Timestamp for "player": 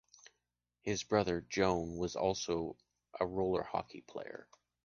4.01-4.47